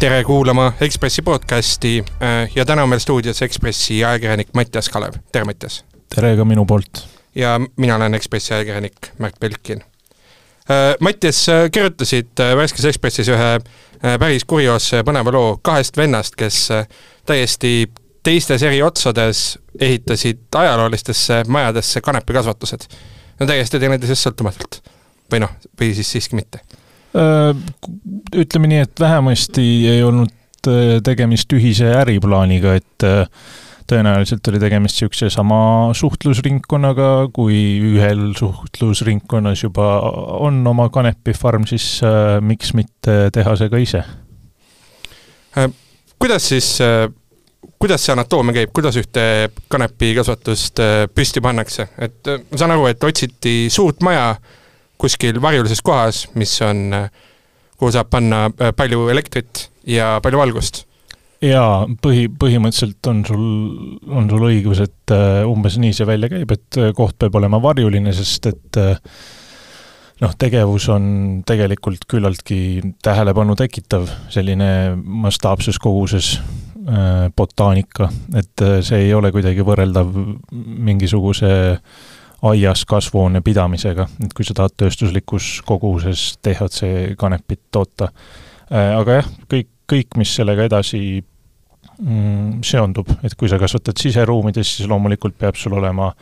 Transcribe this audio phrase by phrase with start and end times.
[0.00, 2.04] tere kuulama Ekspressi podcasti
[2.54, 5.84] ja täna on meil stuudios Ekspressi ajakirjanik Mattias Kalev, tere Mattias!
[6.14, 7.02] tere ka minu poolt!
[7.34, 9.84] ja mina olen Ekspressi ajakirjanik Märt Belkin.
[11.00, 11.42] Mattias,
[11.72, 13.50] kirjutasid värskes Ekspressis ühe
[14.00, 16.62] päris kurioose põneva loo kahest vennast, kes
[17.28, 17.92] täiesti
[18.24, 22.88] teistes eri otsades ehitasid ajaloolistesse majadesse kanepikasvatused.
[23.40, 24.80] no täiesti teineteisest sõltumatult.
[25.32, 26.64] või noh, või siis siiski mitte?
[27.14, 30.30] Ütleme nii, et vähemasti ei olnud
[31.02, 33.06] tegemist ühise äriplaaniga, et
[33.90, 35.60] tõenäoliselt oli tegemist niisuguse sama
[35.98, 37.56] suhtlusringkonnaga, kui
[37.96, 39.88] ühel suhtlusringkonnas juba
[40.38, 41.96] on oma kanepifarm, siis
[42.44, 44.04] miks mitte teha see ka ise?
[46.20, 46.76] kuidas siis
[47.80, 49.22] kuidas see anatoomia käib, kuidas ühte
[49.72, 54.34] kanepikasvatust äh, püsti pannakse, et äh, ma saan aru, et otsiti suurt maja
[55.00, 57.10] kuskil varjulises kohas, mis on, äh,
[57.80, 60.84] kuhu saab panna palju elektrit ja palju valgust.
[61.40, 63.44] Jaa, põhi, põhimõtteliselt on sul,
[64.12, 65.12] on sul õigus, et
[65.48, 68.78] umbes nii see välja käib, et koht peab olema varjuline, sest et
[70.20, 71.06] noh, tegevus on
[71.48, 72.60] tegelikult küllaltki
[73.00, 74.68] tähelepanu tekitav, selline
[75.00, 76.34] mastaapses koguses
[76.90, 80.14] Äh, botaanika, et äh, see ei ole kuidagi võrreldav
[80.50, 81.50] mingisuguse
[82.42, 88.10] aias kasvuhoone pidamisega, et kui sa tahad tööstuslikus koguses THC kanepit toota.
[88.70, 94.76] Äh, aga jah, kõik, kõik, mis sellega edasi mm, seondub, et kui sa kasvatad siseruumides,
[94.78, 96.12] siis loomulikult peab sul olema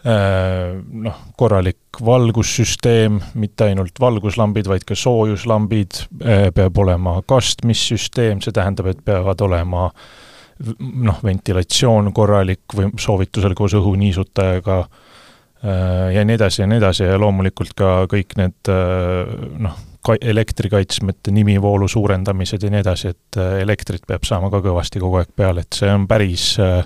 [0.00, 8.54] Äh, noh, korralik valgussüsteem, mitte ainult valguslambid, vaid ka soojuslambid, äh, peab olema kastmissüsteem, see
[8.56, 9.90] tähendab, et peavad olema
[11.04, 15.09] noh, ventilatsioon korralik või soovitusel koos õhuniisutajaga äh,
[16.14, 18.70] ja nii edasi ja nii edasi ja loomulikult ka kõik need
[19.60, 25.20] noh, ka-, elektrikaitsmete nimivoolu suurendamised ja nii edasi, et elektrit peab saama ka kõvasti kogu
[25.20, 26.80] aeg peale, et see on päris äh,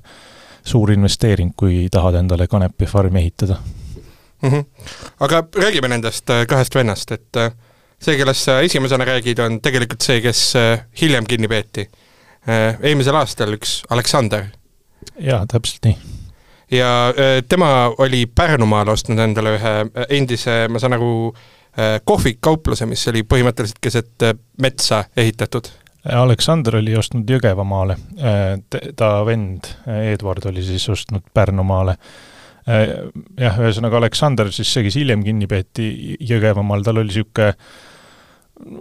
[0.64, 3.56] suur investeering, kui tahad endale kanepifarmi ehitada
[4.42, 4.50] mm.
[4.50, 4.64] -hmm.
[5.20, 7.52] aga räägime nendest äh, kahest vennast, et äh,
[8.00, 11.90] see, kellest sa esimesena räägid, on tegelikult see, kes äh, hiljem kinni peeti.
[12.82, 14.44] eelmisel aastal üks Aleksander.
[15.18, 15.96] jaa, täpselt nii.
[16.74, 17.14] Ja
[17.48, 17.68] tema
[17.98, 19.74] oli Pärnumaal ostnud endale ühe
[20.16, 21.14] endise, ma saan aru,
[22.06, 24.26] kohvikaupluse, mis oli põhimõtteliselt keset
[24.62, 25.70] metsa ehitatud.
[26.14, 27.96] Aleksander oli ostnud Jõgevamaale,
[28.96, 31.96] ta vend Edward oli siis ostnud Pärnumaale.
[33.40, 37.50] jah, ühesõnaga Aleksander siis see, kes hiljem kinni peeti Jõgevamaal, tal oli niisugune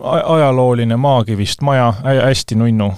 [0.04, 2.92] ajalooline maakivist maja, hästi nunnu.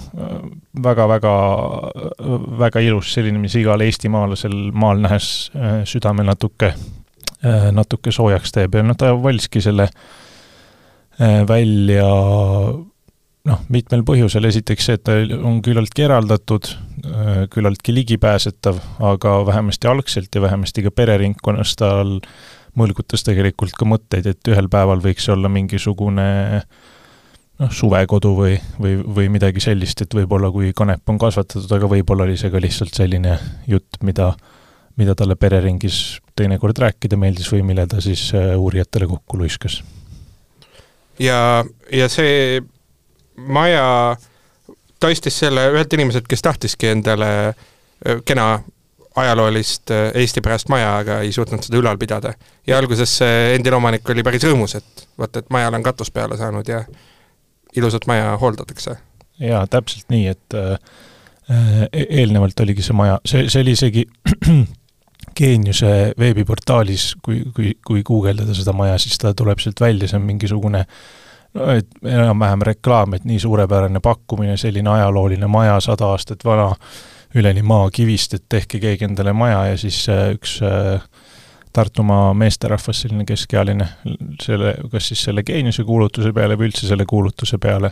[0.82, 5.50] Väga,, väga-väga, väga ilus, selline, mis igal eestimaalasel maal nähes
[5.88, 6.74] südame natuke,
[7.72, 8.76] natuke soojaks teeb.
[8.76, 9.88] Ja noh, ta valiski selle
[11.48, 12.10] välja
[13.46, 16.70] noh, mitmel põhjusel, esiteks see, et ta on küllaltki eraldatud,
[17.06, 18.80] äh, küllaltki ligipääsetav,
[19.12, 22.18] aga vähemasti algselt ja vähemasti ka pereringkonnas tal
[22.76, 26.26] mõlgutas tegelikult ka mõtteid, et ühel päeval võiks olla mingisugune
[27.60, 32.26] noh, suvekodu või, või, või midagi sellist, et võib-olla kui kanep on kasvatatud, aga võib-olla
[32.26, 33.38] oli see ka lihtsalt selline
[33.70, 34.32] jutt, mida,
[35.00, 39.82] mida talle pereringis teinekord rääkida meeldis või mille ta siis äh, uurijatele kokku luiskas.
[41.18, 42.60] ja, ja see
[43.36, 44.16] maja,
[45.00, 47.30] ta ostis selle ühelt inimeselt, kes tahtiski endale
[48.28, 48.58] kena
[49.16, 52.34] ajaloolist Eesti pärast maja, aga ei suutnud seda ülal pidada.
[52.66, 56.36] ja alguses see endine omanik oli päris rõõmus, et vaata, et majale on katus peale
[56.36, 56.84] saanud ja
[57.76, 58.96] ilusat maja hooldatakse.
[59.40, 60.78] jaa, täpselt nii, et äh,
[61.92, 64.08] eelnevalt oligi see maja, see, see oli isegi
[65.36, 70.24] Geeniuse veebiportaalis, kui, kui, kui guugeldada seda maja, siis ta tuleb sealt välja, see on
[70.24, 70.80] mingisugune
[71.56, 76.70] no et enam-vähem reklaam, et nii suurepärane pakkumine, selline ajalooline maja, sada aastat vana,
[77.36, 81.00] üleni maakivist, et tehke keegi endale maja ja siis äh, üks äh,
[81.76, 83.84] Tartumaa meesterahvas, selline keskealine,
[84.40, 87.90] selle, kas siis selle geeniuse kuulutuse peale või üldse selle kuulutuse peale,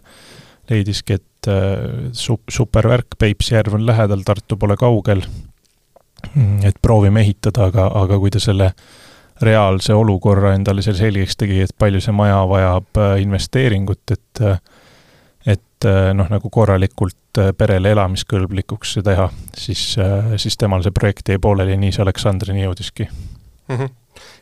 [0.70, 5.20] leidiski, et äh, su-, supervärk, Peipsi järv on lähedal, Tartu pole kaugel,
[6.64, 8.70] et proovime ehitada, aga, aga kui ta selle
[9.44, 14.56] reaalse olukorra endale seal selgeks tegi, et palju see maja vajab investeeringut, et äh,
[15.84, 19.28] et äh, noh, nagu korralikult perele elamiskõlblikuks teha,
[19.58, 19.96] siis,
[20.40, 23.76] siis temal see projekt jäi pooleli, nii see Aleksandrini jõudiski mm.
[23.76, 23.90] -hmm.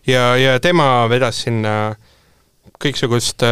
[0.07, 1.95] ja, ja tema vedas sinna
[2.83, 3.43] kõiksugust,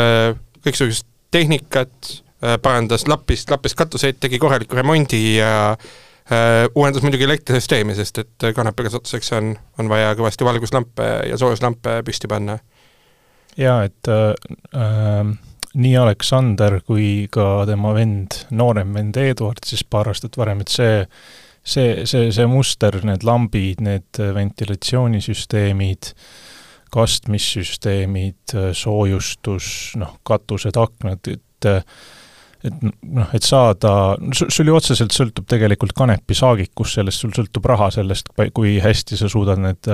[0.65, 2.23] kõiksugust tehnikat,
[2.63, 5.77] parandas, lappis, lappis katuseid, tegi korraliku remondi ja
[6.75, 12.59] uuendas muidugi elektrisüsteemi, sest et kanepikasvatuseks on, on vaja kõvasti valguslampe ja soojuslampe püsti panna.
[13.57, 20.38] jaa, et äh nii Aleksander kui ka tema vend, noorem vend Eduard siis paar aastat
[20.40, 21.05] varem, et see
[21.62, 26.14] see, see, see muster, need lambid, need ventilatsioonisüsteemid,
[26.90, 29.69] kastmissüsteemid, soojustus,
[30.00, 31.70] noh, katused, aknad, et
[32.61, 33.90] et noh, et saada,
[34.37, 39.31] sul ju otseselt sõltub tegelikult kanepi saagikust, sellest sul sõltub raha sellest, kui hästi sa
[39.32, 39.88] suudad need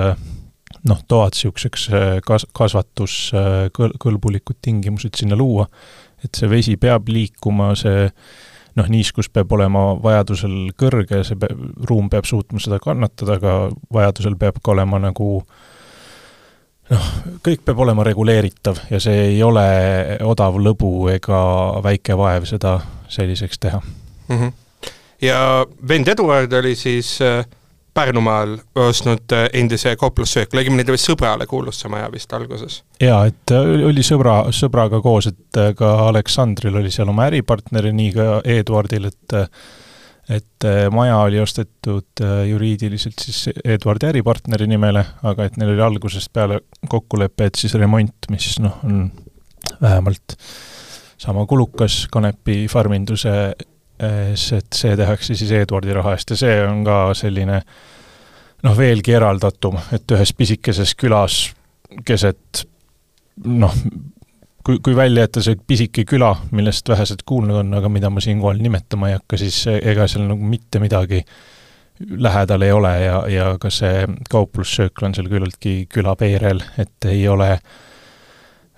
[0.87, 1.89] noh, toad niisuguseks
[2.25, 5.65] kas-, kasvatuskõlbulikud tingimused sinna luua,
[6.23, 8.09] et see vesi peab liikuma, see
[8.77, 11.57] noh, niiskus peab olema vajadusel kõrge, see peab,
[11.89, 13.51] ruum peab suutma seda kannatada, aga
[13.93, 15.29] vajadusel peab ka olema nagu
[16.91, 17.09] noh,
[17.45, 19.65] kõik peab olema reguleeritav ja see ei ole
[20.25, 21.39] odav lõbu ega
[21.85, 22.77] väike vaev seda
[23.11, 24.37] selliseks teha mm.
[24.37, 24.51] -hmm.
[25.25, 25.39] ja
[25.87, 27.45] vend Eduard oli siis äh,
[27.97, 32.81] Pärnumaal ostnud äh, endise kauplussöökla, õigemini ta vist sõbrale kuulus see maja vist alguses.
[33.01, 37.97] jaa, et äh, oli sõbra, sõbraga koos, et ka Aleksandril oli seal oma äripartner ja
[37.97, 39.37] nii ka Eduardil, et
[40.27, 46.59] et maja oli ostetud juriidiliselt siis Eduardi äripartneri nimele, aga et neil oli algusest peale
[46.91, 49.05] kokkulepe, et siis remont, mis noh, on
[49.81, 50.35] vähemalt
[51.17, 56.97] sama kulukas kanepifarminduse ees, et see tehakse siis Eduardi raha eest ja see on ka
[57.17, 57.61] selline
[58.63, 61.39] noh, veelgi eraldatum, et ühes pisikeses külas
[62.05, 62.63] keset
[63.45, 63.73] noh,
[64.65, 68.61] kui, kui välja jätta see pisike küla, millest vähesed kuulnud on, aga mida ma siinkohal
[68.61, 71.23] nimetama ei hakka, siis ega seal nagu mitte midagi
[71.97, 77.55] lähedal ei ole ja, ja ka see kauplussöökla on seal küllaltki külapeerel, et ei ole
[77.55, 77.77] äh,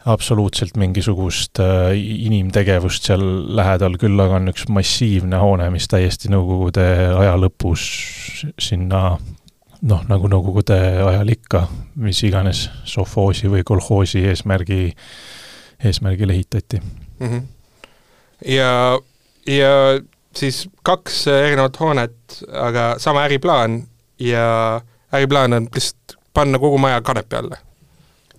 [0.06, 1.92] absoluutselt mingisugust äh,
[2.26, 3.24] inimtegevust seal
[3.56, 6.86] lähedal, küll aga on üks massiivne hoone, mis täiesti Nõukogude
[7.18, 7.84] aja lõpus
[8.62, 9.04] sinna
[9.82, 11.66] noh, nagu Nõukogude ajal ikka,
[12.00, 14.94] mis iganes sovhoosi või kolhoosi eesmärgi,
[15.84, 17.28] eesmärgil ehitati mm.
[17.28, 17.44] -hmm.
[18.56, 19.00] ja,
[19.48, 19.74] ja
[20.36, 23.82] siis kaks erinevat hoonet, aga sama äriplaan
[24.20, 24.82] ja
[25.14, 27.58] äriplaan on lihtsalt panna kogu maja kanepi alla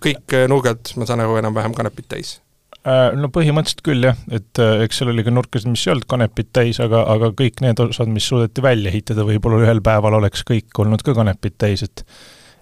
[0.01, 2.35] kõik äh, nurgad, ma saan aru, enam-vähem kanepit täis?
[2.81, 6.07] Äh, no põhimõtteliselt küll jah, et äh, eks seal oli ka nurkasid, mis ei olnud
[6.09, 10.45] kanepit täis, aga, aga kõik need osad, mis suudeti välja ehitada, võib-olla ühel päeval oleks
[10.47, 12.05] kõik olnud ka kanepit täis, et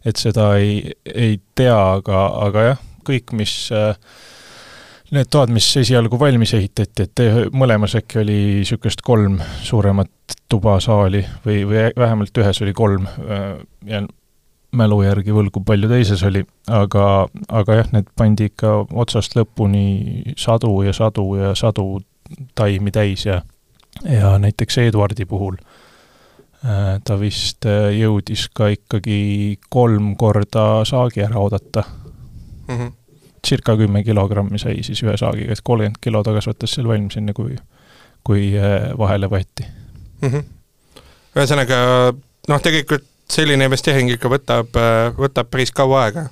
[0.07, 3.51] et seda ei, ei tea, aga, aga jah, kõik, mis
[5.11, 11.19] need toad, mis esialgu valmis ehitati, et mõlemas äkki oli niisugust kolm suuremat tuba, saali
[11.43, 13.09] või, või vähemalt ühes oli kolm
[13.91, 13.99] ja
[14.71, 17.05] mälu järgi võlgu, palju teises oli, aga,
[17.47, 22.01] aga jah, need pandi ikka otsast lõpuni sadu ja sadu ja sadu
[22.57, 23.41] taimi täis ja
[24.05, 25.55] ja näiteks Eduardi puhul
[26.65, 31.83] äh, ta vist äh, jõudis ka ikkagi kolm korda saagi ära oodata
[32.67, 32.77] mm.
[32.77, 32.91] -hmm.
[33.47, 37.33] circa kümme kilogrammi sai siis ühe saagiga, et kolmkümmend kilo ta kasvatas seal valmis, enne
[37.33, 37.57] kui,
[38.23, 39.65] kui äh, vahele võeti
[40.21, 40.29] mm.
[40.29, 40.43] -hmm.
[41.35, 41.77] ühesõnaga
[42.47, 44.77] noh, tegelikult selline investeering ikka võtab,
[45.17, 46.27] võtab päris kaua aega.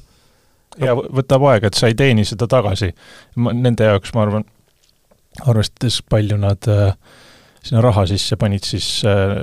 [0.81, 2.91] ja võtab aega, et sa ei teeni seda tagasi.
[3.37, 4.45] Nende jaoks, ma arvan,
[5.45, 6.93] arvestades palju nad äh,
[7.67, 9.37] sinna raha sisse panid, siis äh,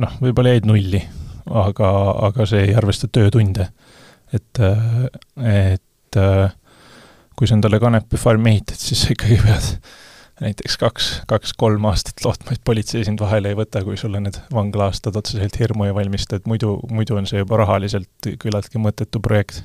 [0.00, 1.00] noh, võib-olla jäid nulli,
[1.48, 1.92] aga,
[2.28, 3.70] aga see ei arvesta töötunde.
[4.32, 5.06] et, äh,
[5.48, 6.50] et äh,
[7.36, 9.68] kui sa endale kanepifarmi ehitad, siis sa ikkagi pead
[10.40, 15.16] näiteks kaks, kaks-kolm aastat lootma, et politsei sind vahele ei võta, kui sulle need vangla-aastad
[15.18, 19.62] otseselt hirmu ei valmista, et muidu, muidu on see juba rahaliselt küllaltki mõttetu projekt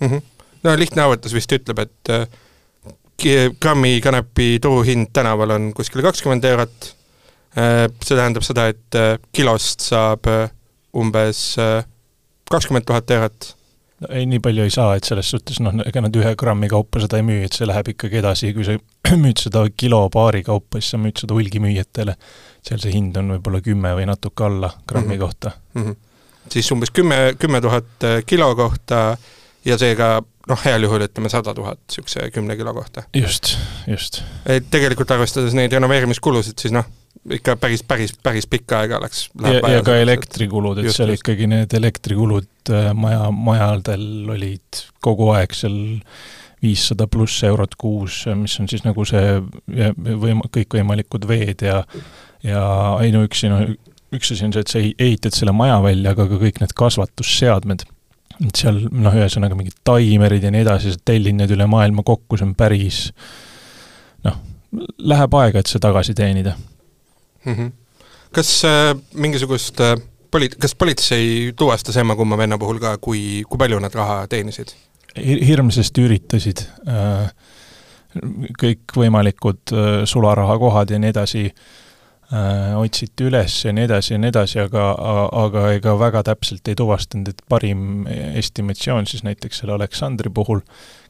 [0.00, 0.08] mm.
[0.08, 0.50] -hmm.
[0.66, 2.26] no lihtne arvutus vist ütleb, et äh,
[3.60, 6.94] grammi kanepi turuhind tänaval on kuskil kakskümmend eurot
[7.58, 10.50] äh,, see tähendab seda, et äh, kilost saab äh,
[10.96, 11.84] umbes äh,
[12.50, 13.56] kakskümmend tuhat eurot
[14.00, 17.02] no ei, nii palju ei saa, et selles suhtes noh, ega nad ühe grammi kaupa
[17.04, 18.76] seda ei müü, et see läheb ikkagi edasi, kui sa
[19.24, 22.16] müüd seda kilo-paari kaupa, siis sa müüd seda hulgimüüjatele.
[22.66, 25.24] seal see hind on võib-olla kümme või natuke alla grammi mm -hmm.
[25.24, 25.82] kohta mm.
[25.82, 25.96] -hmm.
[26.52, 29.16] siis umbes kümme, kümme tuhat äh, kilo kohta
[29.64, 33.02] ja seega noh, heal juhul ütleme sada tuhat niisuguse kümne kilo kohta.
[33.14, 34.22] just, just.
[34.46, 36.84] et tegelikult arvestades neid renoveerimiskulusid, siis noh,
[37.30, 39.28] ikka päris, päris, päris pikka aega läks.
[39.42, 41.24] ja, ja ka elektrikulud, et seal just.
[41.24, 45.78] ikkagi need elektrikulud äh, maja, majadel olid kogu aeg seal
[46.62, 49.36] viissada pluss eurot kuus, mis on siis nagu see
[49.68, 51.82] võim-, kõikvõimalikud veed ja
[52.46, 52.62] ja
[53.00, 53.66] ainuüksi noh,
[54.14, 57.84] üks asi on see, et sa ehitad selle maja välja, aga ka kõik need kasvatusseadmed,
[58.46, 62.38] et seal noh, ühesõnaga mingid taimerid ja nii edasi, sa tellid need üle maailma kokku,
[62.38, 63.00] see on päris
[64.26, 64.38] noh,
[65.02, 66.54] läheb aega, et see tagasi teenida
[67.46, 67.54] mm.
[67.54, 67.72] -hmm.
[68.32, 69.96] kas äh, mingisugust äh,
[70.30, 74.74] poli-, kas politsei tuvastas emma-kumma venna puhul ka, kui, kui palju nad raha teenisid?
[75.16, 77.30] hirmsasti üritasid äh,.
[78.60, 79.72] kõikvõimalikud
[80.08, 84.86] sularahakohad ja nii edasi äh, otsiti üles ja nii edasi ja nii edasi, aga,
[85.44, 90.62] aga ega väga täpselt ei tuvastanud, et parim estimatsioon siis näiteks selle Aleksandri puhul,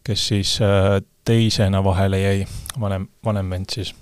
[0.04, 2.42] kes siis äh, teisena vahele jäi,
[2.80, 3.94] vanem, vanem vend siis.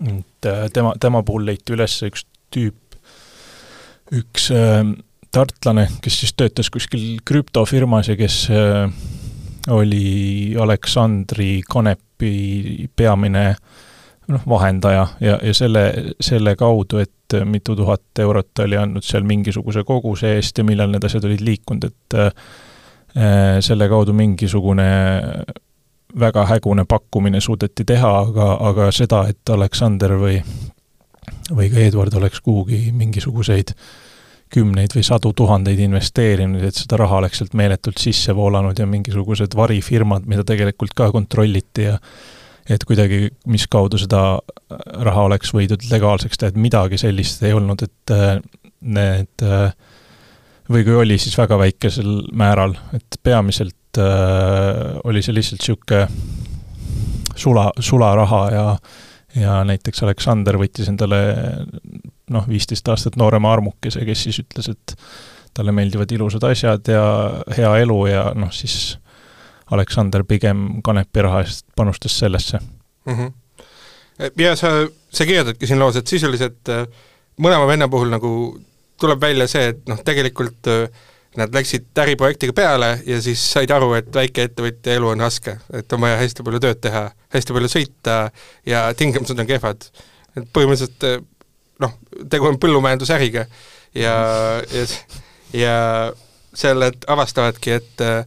[0.00, 2.98] Et äh, tema, tema puhul leiti üles üks tüüp,
[4.14, 4.82] üks äh,
[5.34, 8.88] tartlane, kes siis töötas kuskil krüptofirmas ja kes äh,
[9.72, 13.46] oli Aleksandri Kanepi peamine
[14.28, 19.24] noh, vahendaja ja, ja selle, selle kaudu, et mitu tuhat eurot ta oli andnud seal
[19.26, 24.88] mingisuguse koguse eest ja millal need asjad olid liikunud, et äh, selle kaudu mingisugune
[26.20, 30.38] väga hägune pakkumine suudeti teha, aga, aga seda, et Aleksander või,
[31.50, 33.74] või ka Eduard oleks kuhugi mingisuguseid
[34.54, 39.56] kümneid või sadu tuhandeid investeerinud, et seda raha oleks sealt meeletult sisse voolanud ja mingisugused
[39.56, 41.98] varifirmad, mida tegelikult ka kontrolliti ja
[42.70, 44.22] et kuidagi, mis kaudu seda
[45.08, 48.38] raha oleks võidud legaalseks teha, et midagi sellist ei olnud, et äh,
[48.80, 49.74] need äh,
[50.70, 56.06] või kui oli, siis väga väikesel määral, et peamiselt äh, oli see lihtsalt niisugune
[57.36, 58.66] sula, sularaha ja
[59.34, 61.20] ja näiteks Aleksander võttis endale
[62.30, 64.94] noh, viisteist aastat noorema armukese, kes siis ütles, et
[65.54, 67.04] talle meeldivad ilusad asjad ja
[67.56, 68.96] hea elu ja noh, siis
[69.74, 73.14] Aleksander pigem kanepi raha eest panustas sellesse mm.
[73.14, 73.32] -hmm.
[74.38, 74.70] ja sa,
[75.10, 76.86] sa kirjeldadki siin loos, et sisuliselt äh,
[77.40, 78.30] mõlema venna puhul nagu
[79.00, 80.88] tuleb välja see, et noh, tegelikult äh,
[81.36, 86.02] nad läksid äriprojektiga peale ja siis said aru, et väikeettevõtja elu on raske, et on
[86.04, 88.18] vaja hästi palju tööd teha, hästi palju sõita
[88.68, 89.88] ja tingimused on kehvad.
[90.36, 91.18] et põhimõtteliselt äh,
[91.82, 91.96] noh,
[92.30, 93.46] tegu on põllumajandusäriga
[93.94, 94.14] ja,
[94.70, 94.86] ja,
[95.54, 95.76] ja
[96.54, 98.22] selled avastavadki, et äh,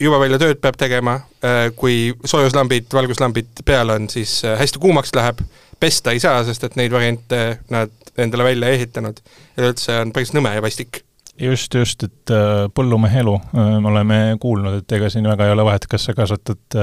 [0.00, 5.44] juba palju tööd peab tegema, äh, kui soojuslambid, valguslambid peal on, siis hästi kuumaks läheb,
[5.80, 9.20] pesta ei saa, sest et neid variante nad endale välja ei ehitanud.
[9.56, 11.04] ja üldse on päris nõme ja vastik
[11.40, 12.32] just, just, et
[12.74, 16.82] põllumehe elu, me oleme kuulnud, et ega siin väga ei ole vahet, kas sa kasvatad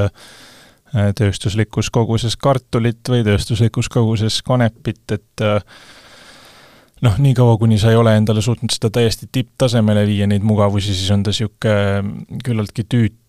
[0.90, 5.60] Äh, tööstuslikus koguses kartulit või tööstuslikus koguses kanepit, et äh,
[7.06, 11.12] noh, niikaua, kuni sa ei ole endale suutnud seda täiesti tipptasemele viia, neid mugavusi, siis
[11.14, 13.29] on ta niisugune küllaltki tüütu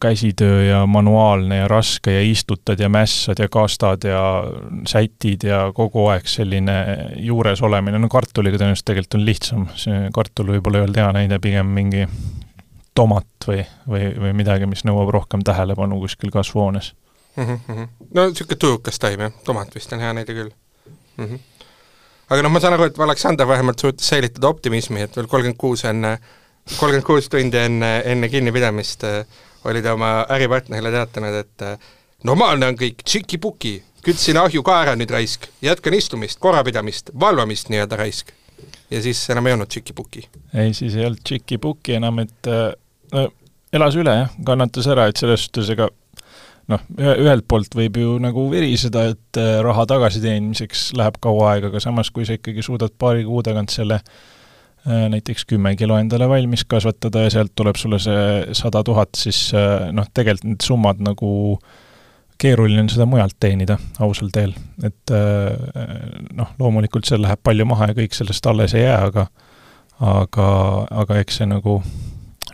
[0.00, 4.44] käsitöö ja manuaalne ja raske ja istutad ja mässad ja kastad ja
[4.86, 6.74] sätid ja kogu aeg selline
[7.16, 11.40] juures olemine, no kartuliga tõenäoliselt tegelikult on lihtsam, see kartul võib-olla ei ole hea näide,
[11.42, 12.06] pigem mingi
[12.94, 16.94] tomat või, või, või midagi, mis nõuab rohkem tähelepanu kuskil kasvuhoones
[17.36, 17.60] mm.
[17.68, 17.88] -hmm.
[18.14, 20.50] no niisugune tujukas taim jah, tomat vist on hea näide küll
[21.16, 21.24] mm.
[21.24, 21.38] -hmm.
[22.30, 25.84] aga noh, ma saan aru, et Aleksander vähemalt suutis säilitada optimismi, et veel kolmkümmend kuus
[25.84, 26.18] enne,
[26.76, 29.22] kolmkümmend kuus tundi enne, enne kinnipidamist äh,
[29.68, 31.78] oli ta oma äripartnerile teatanud, et äh,
[32.28, 38.00] normaalne on kõik, tšiki-puki, kütsin ahju ka ära nüüd raisk, jätkan istumist, korrapidamist, valvamist nii-öelda
[38.00, 38.34] raisk.
[38.90, 40.28] ja siis enam ei olnud tšiki-puki.
[40.54, 42.72] ei, siis ei olnud tšiki-puki enam, et äh
[43.12, 43.30] no
[43.72, 45.88] elas üle jah, kannatas ära, et selles suhtes ega
[46.68, 52.10] noh, ühelt poolt võib ju nagu viriseda, et raha tagasiteenimiseks läheb kaua aega, aga samas,
[52.12, 54.37] kui sa ikkagi suudad paari kuu tagant selle äh,
[54.88, 59.90] näiteks kümme kilo endale valmis kasvatada ja sealt tuleb sulle see sada tuhat, siis äh,
[59.92, 61.30] noh, tegelikult need summad nagu
[62.38, 64.52] keeruline on seda mujalt teenida ausal teel.
[64.86, 65.10] et
[66.38, 69.26] noh, loomulikult seal läheb palju maha ja kõik sellest alles ei jää, aga
[70.00, 70.48] aga,
[71.02, 71.78] aga eks see nagu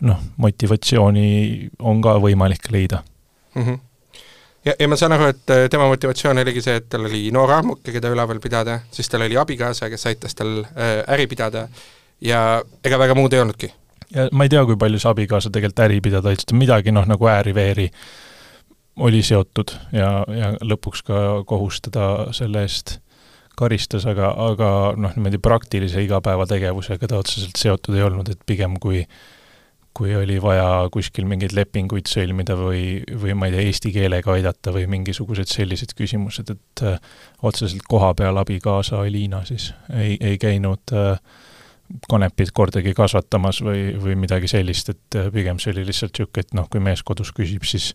[0.05, 1.27] noh, motivatsiooni
[1.85, 3.01] on ka võimalik leida
[3.55, 3.63] mm.
[3.63, 3.79] -hmm.
[4.65, 7.51] ja, ja ma saan aru, et äh, tema motivatsioon oligi see, et tal oli noor
[7.51, 11.67] armuke, keda üleval pidada, siis tal oli abikaasa, kes aitas tal äh, äri pidada
[12.21, 13.71] ja ega väga muud ei olnudki.
[14.15, 17.27] ja ma ei tea, kui palju see abikaasa tegelikult äri pidada aitas, midagi noh, nagu
[17.31, 17.89] ääri-veeri
[19.05, 22.99] oli seotud ja, ja lõpuks ka kohus teda selle eest
[23.55, 24.69] karistas, aga, aga
[24.99, 29.05] noh, niimoodi praktilise igapäevategevusega ta otseselt seotud ei olnud, et pigem kui
[29.95, 34.73] kui oli vaja kuskil mingeid lepinguid sõlmida või, või ma ei tea, eesti keelega aidata
[34.75, 36.97] või mingisugused sellised küsimused, et äh,
[37.47, 41.15] otseselt koha peal abikaasa Aliina siis ei, ei käinud äh,
[42.09, 46.55] kanepit kordagi kasvatamas või, või midagi sellist, et äh, pigem see oli lihtsalt niisugune, et
[46.57, 47.93] noh, kui mees kodus küsib, siis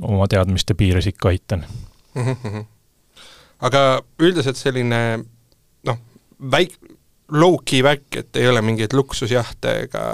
[0.00, 1.66] oma teadmiste piires ikka aitan
[2.14, 2.32] mm.
[2.32, 2.64] -hmm.
[3.68, 5.02] aga üldiselt selline
[5.86, 6.00] noh,
[6.40, 6.80] väik-,
[7.32, 10.04] low-key värk, et ei ole mingeid luksusjahte ega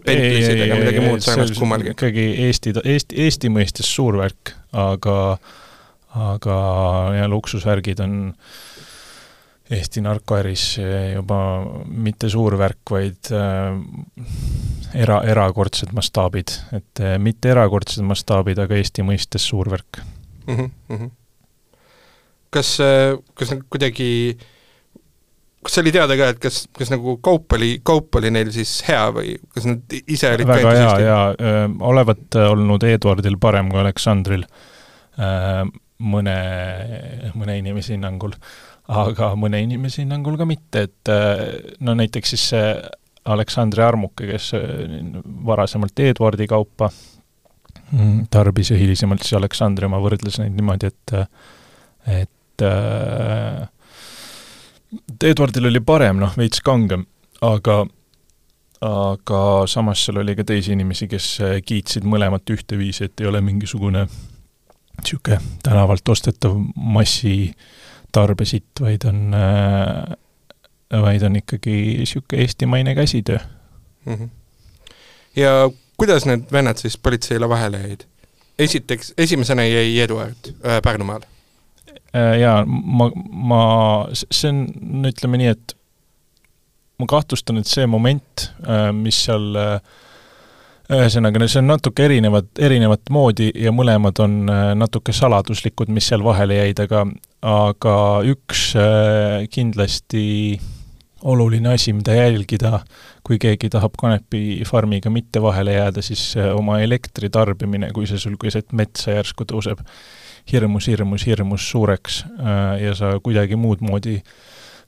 [0.00, 1.92] Bentlesid ega midagi muud sarnast kummalgi.
[1.92, 5.16] ikkagi Eesti, Eesti, Eesti mõistes suur värk, aga
[6.10, 6.56] aga
[7.14, 8.14] ja luksusvärgid on
[9.70, 10.64] Eesti narkoäris
[11.14, 11.36] juba
[11.86, 13.76] mitte suur värk, vaid äh,
[14.98, 20.56] era, erakordsed mastaabid, et äh, mitte erakordsed mastaabid, aga Eesti mõistes suur värk mm.
[20.56, 21.10] -hmm, mm -hmm.
[22.50, 24.38] kas, äh, kas nagu kuidagi,
[25.62, 29.04] kas oli teada ka, et kas, kas nagu kaup oli, kaup oli neil siis hea
[29.14, 31.28] või kas nad ise olid väga hea, jaa,
[31.92, 34.44] olevat olnud Eduardil parem kui Aleksandril
[36.00, 36.36] mõne,
[37.36, 38.34] mõne inimese hinnangul.
[38.90, 41.44] Aga mõne inimese hinnangul ka mitte, et äh,
[41.84, 42.72] no näiteks siis see
[43.30, 44.64] Aleksandri Armuke, kes äh,
[45.46, 46.88] varasemalt Eduardi kaupa
[47.92, 51.14] mm, tarbis ja hilisemalt siis Aleksandri oma, võrdles neid niimoodi, et
[52.10, 53.62] et äh,
[55.22, 57.04] Eduardil oli parem, noh, veits kangem,
[57.46, 57.84] aga
[58.80, 61.26] aga samas seal oli ka teisi inimesi, kes
[61.68, 64.06] kiitsid mõlemat ühteviisi, et ei ole mingisugune
[65.02, 67.68] niisugune tänavalt ostetav massi äh,
[68.12, 70.16] tarbesitt, vaid on, äh,
[71.02, 73.38] vaid on ikkagi niisugune eestimaine käsitöö
[74.04, 74.14] mm.
[74.14, 74.28] -hmm.
[75.36, 78.00] ja kuidas need vennad siis politseile vahele jäid?
[78.58, 81.22] esiteks, esimesena jäi Eduard äh, Pärnumaal
[82.14, 82.40] äh,.
[82.40, 85.76] Jaa, ma, ma, see on, no ütleme nii, et
[86.98, 89.80] ma kahtlustan, et see moment, äh, mis seal äh,
[90.96, 96.24] ühesõnaga, see on natuke erinevat, erinevat moodi ja mõlemad on äh, natuke saladuslikud, mis seal
[96.26, 97.04] vahele jäid, aga
[97.46, 97.94] aga
[98.28, 100.24] üks äh, kindlasti
[101.30, 102.80] oluline asi, mida jälgida,
[103.26, 108.72] kui keegi tahab kanepifarmiga mitte vahele jääda, siis äh, oma elektritarbimine, kui see sul keset
[108.72, 109.84] metsa järsku tõuseb.
[110.50, 112.24] hirmus, hirmus, hirmus suureks
[112.80, 114.32] ja sa kuidagi muud moodi äh,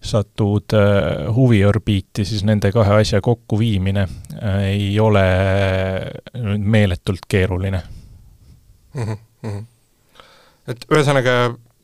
[0.02, 5.24] satud äh, huviorbiiti, siis nende kahe asja kokkuviimine äh, ei ole
[6.58, 7.82] meeletult keeruline
[8.94, 9.16] mm.
[9.42, 9.64] -hmm.
[10.68, 11.36] et ühesõnaga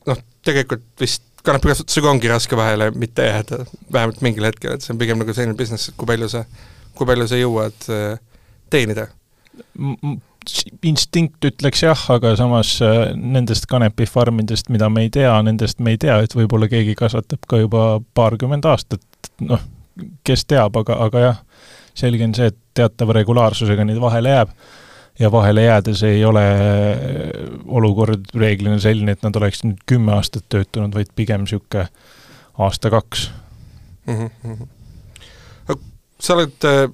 [0.07, 4.99] noh, tegelikult vist kanepikasutusega ongi raske vahele mitte jääda, vähemalt mingil hetkel, et see on
[4.99, 6.43] pigem nagu selline business, et kui palju sa,
[6.95, 8.19] kui palju sa jõuad äh,
[8.69, 9.07] teenida
[10.85, 16.01] instinkt ütleks jah, aga samas äh, nendest kanepifarmidest, mida me ei tea, nendest me ei
[16.01, 17.85] tea, et võib-olla keegi kasvatab ka juba
[18.17, 19.03] paarkümmend aastat,
[19.45, 19.63] noh,
[20.27, 21.41] kes teab, aga, aga jah,
[21.97, 24.53] selge on see, et teatava regulaarsusega neid vahele jääb
[25.19, 30.47] ja vahele jäädes ei ole äh, olukord reeglina selline, et nad oleks nüüd kümme aastat
[30.49, 31.87] töötanud, vaid pigem niisugune
[32.59, 33.29] aasta-kaks
[34.07, 34.29] mm.
[34.43, 34.67] -hmm.
[36.19, 36.87] sa oled äh,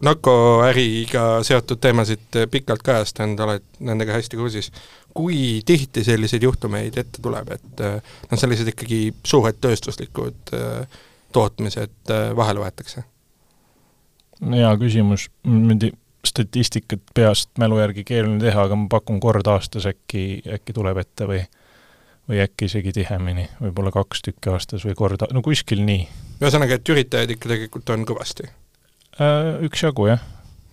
[0.00, 4.72] narkoäriga seotud teemasid pikalt kajastanud, oled nendega hästi kursis.
[5.14, 11.00] kui tihti selliseid juhtumeid ette tuleb, et noh, sellised ikkagi suured tööstuslikud äh,
[11.32, 13.04] tootmised äh, vahele võetakse?
[14.40, 15.90] hea küsimus, niimoodi
[16.24, 21.28] statistikat peast mälu järgi keeruline teha, aga ma pakun kord aastas äkki, äkki tuleb ette
[21.28, 21.42] või
[22.30, 26.06] või äkki isegi tihemini, võib-olla kaks tükki aastas või kord, no kuskil nii.
[26.38, 28.59] ühesõnaga, et üritajaid ikka tegelikult on kõvasti Äh,
[29.66, 30.20] üksjagu, jah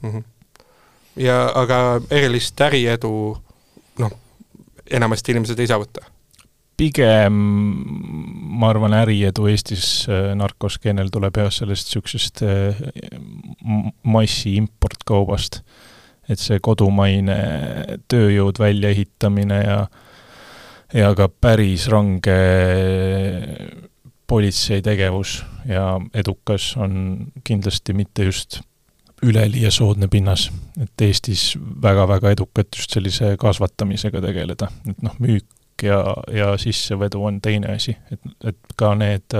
[0.01, 0.11] mm.
[0.11, 0.23] -hmm.
[1.15, 3.11] ja aga erilist äriedu
[3.99, 4.11] noh,
[4.89, 6.05] enamasti inimesed ei saavuta?
[6.77, 7.33] pigem
[8.57, 12.81] ma arvan, äriedu Eestis äh, narkoskeenel tuleb jah, sellest niisugusest äh,
[14.03, 15.61] massi importkaubast.
[16.27, 17.35] et see kodumaine
[18.11, 19.87] tööjõud väljaehitamine ja
[20.93, 22.35] ja ka päris range
[24.27, 28.59] politsei tegevus ja edukas on kindlasti mitte just
[29.23, 36.01] üleliia soodne pinnas, et Eestis väga-väga edukat just sellise kasvatamisega tegeleda, et noh, müük ja,
[36.33, 39.37] ja sissevedu on teine asi, et, et ka need,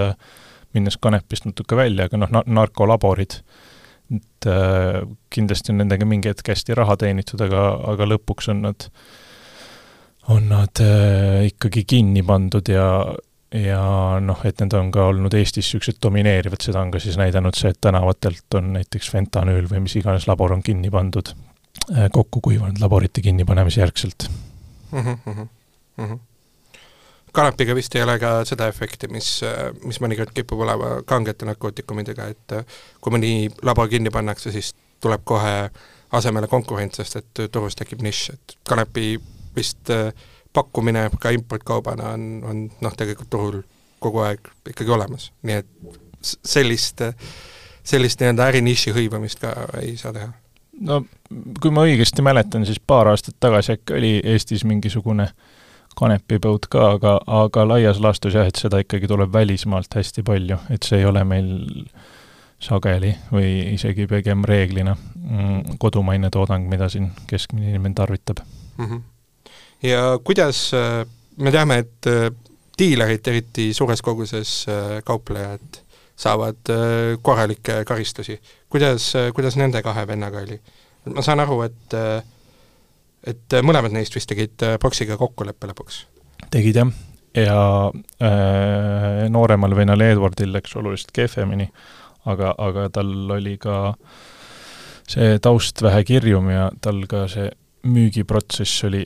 [0.74, 3.38] minnes kanepist natuke välja, aga noh, narkolaborid,
[4.18, 5.02] et äh,
[5.34, 8.90] kindlasti on nendega mingi hetk hästi raha teenitud, aga, aga lõpuks on nad,
[10.34, 12.88] on nad äh, ikkagi kinni pandud ja,
[13.58, 13.82] ja
[14.24, 17.72] noh, et need on ka olnud Eestis niisugused domineerivad, seda on ka siis näidanud see,
[17.74, 21.34] et tänavatelt on näiteks fentanüül või mis iganes labor on kinni pandud,
[21.92, 24.28] äh, kokku kuivanud laborite kinnipanemise järgselt
[24.92, 25.00] mm.
[25.00, 26.20] -hmm, mm -hmm.
[27.32, 29.42] kanepiga vist ei ole ka seda efekti, mis,
[29.84, 32.66] mis mõnikord kipub olema kangete narkootikumidega, et äh,
[33.02, 35.70] kui mõni labor kinni pannakse, siis tuleb kohe
[36.12, 39.18] asemele konkurents, sest et turus tekib nišš, et kanepi
[39.56, 40.14] vist äh,
[40.58, 43.62] pakkumine ka importkaubana on, on noh, tegelikult turul
[44.04, 45.70] kogu aeg ikkagi olemas, nii et
[46.22, 47.02] sellist,
[47.86, 50.32] sellist nii-öelda äriniši hõivamist ka ei saa teha.
[50.90, 51.04] no
[51.62, 55.30] kui ma õigesti mäletan, siis paar aastat tagasi äkki oli Eestis mingisugune
[55.98, 60.86] kanepipõud ka, aga, aga laias laastus jah, et seda ikkagi tuleb välismaalt hästi palju, et
[60.86, 61.52] see ei ole meil
[62.62, 68.86] sageli või isegi pigem reeglina mm, kodumaine toodang, mida siin keskmine inimene tarvitab mm.
[68.86, 69.06] -hmm
[69.84, 71.04] ja kuidas, äh,
[71.38, 72.30] me teame, et äh,
[72.78, 74.52] diilerid, eriti suures koguses
[75.06, 75.80] kauplejad,
[76.18, 76.70] saavad
[77.22, 78.40] korralikke karistusi.
[78.70, 80.60] kuidas, kuidas nende kahe vennaga oli?
[81.14, 81.96] ma saan aru, et
[83.28, 86.04] et mõlemad neist vist tegid Proxiga kokkuleppe lõpuks?
[86.54, 86.94] tegid jah,
[87.38, 91.70] ja äh, nooremal vennal Edwardil läks oluliselt kehvemini,
[92.26, 93.94] aga, aga tal oli ka
[95.08, 97.50] see taust vähe kirjum ja tal ka see
[97.88, 99.04] müügiprotsess oli,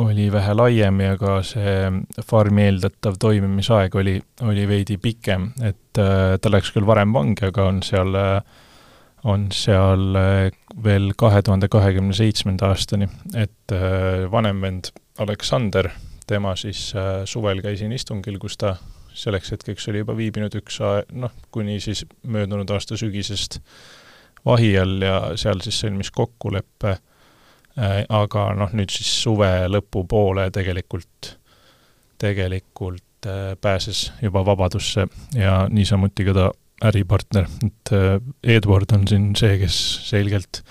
[0.00, 1.90] oli vähe laiem ja ka see
[2.24, 7.66] farmi eeldatav toimimisaeg oli, oli veidi pikem, et äh, ta läks küll varem vangi, aga
[7.68, 8.60] on seal äh,
[9.24, 10.50] on seal äh,
[10.84, 14.90] veel kahe tuhande kahekümne seitsmenda aastani, et äh, vanem vend
[15.22, 15.90] Aleksander,
[16.26, 18.76] tema siis äh, suvel käisin istungil, kus ta
[19.14, 20.78] selleks hetkeks oli juba viibinud üks
[21.12, 23.60] noh, kuni siis möödunud aasta sügisest
[24.46, 26.96] vahi all ja seal siis sõlmis kokkuleppe,
[27.76, 31.36] aga noh, nüüd siis suve lõpupoole tegelikult,
[32.20, 33.28] tegelikult
[33.62, 35.06] pääses juba vabadusse
[35.38, 36.50] ja niisamuti ka ta
[36.82, 38.16] äripartner, et äh,
[38.56, 39.76] Edward on siin see, kes
[40.08, 40.62] selgelt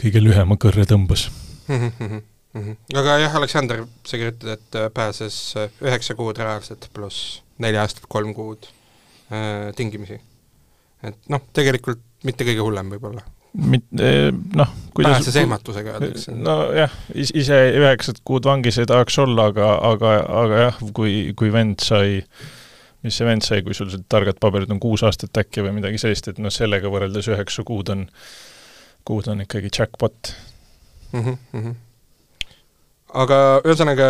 [0.00, 1.28] kõige lühema kõrre tõmbas
[1.68, 1.88] mm.
[1.88, 2.22] -hmm.
[2.52, 2.98] Mm -hmm.
[2.98, 8.04] aga jah, Aleksander, sa kirjutad, et äh, pääses äh, üheksa kuud reaalselt pluss neli aastat,
[8.08, 8.66] kolm kuud
[9.32, 10.20] äh, tingimisi.
[11.02, 13.22] et noh, tegelikult mitte kõige hullem võib-olla.
[13.52, 13.84] Mit-,
[14.56, 16.32] noh, kuidas pääses ehmatusega, öeldakse.
[16.32, 21.84] nojah, ise üheksat kuud vangis ei tahaks olla, aga, aga, aga jah, kui, kui vend
[21.84, 22.22] sai
[23.02, 26.30] mis see vend sai, kui sul targad paberid on kuus aastat äkki või midagi sellist,
[26.30, 28.06] et noh, sellega võrreldes üheksa kuud on,
[29.08, 30.32] kuud on ikkagi jackpot
[31.12, 31.38] mm.
[31.52, 31.74] -hmm.
[33.24, 34.08] aga ühesõnaga,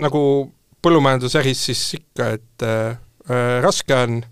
[0.00, 0.22] nagu
[0.82, 2.98] põllumajandusäris siis ikka, et äh,
[3.62, 4.22] raske on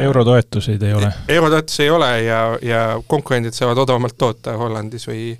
[0.00, 1.12] eurotoetuseid ei ole?
[1.28, 5.32] eurotoetusi ei ole ja, ja konkurendid saavad odavamalt toota Hollandis või,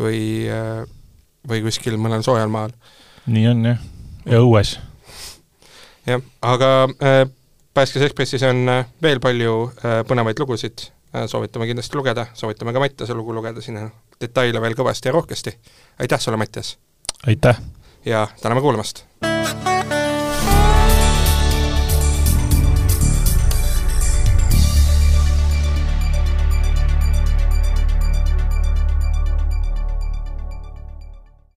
[0.00, 0.86] või äh,
[1.48, 2.74] või kuskil mõnel soojal maal.
[3.26, 3.86] nii on jah,
[4.26, 4.76] ja õues
[6.06, 7.22] jah, aga äh,
[7.76, 10.90] Pääskes Ekspressis on äh, veel palju äh, põnevaid lugusid,
[11.30, 15.54] soovitame kindlasti lugeda, soovitame ka Mattiase lugu lugeda, siin on detaile veel kõvasti ja rohkesti.
[16.00, 16.76] aitäh sulle, Mattias!
[17.26, 17.62] aitäh!
[18.04, 19.06] ja täname kuulamast!